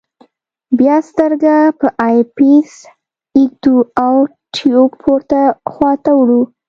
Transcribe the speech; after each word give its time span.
بیا 0.79 0.95
سترګه 1.09 1.55
په 1.79 1.87
آی 2.07 2.17
پیس 2.35 2.73
ږدو 3.49 3.75
او 4.03 4.15
ټیوب 4.53 4.91
پورته 5.01 5.41
خواته 5.71 6.11
وړو. 6.15 6.41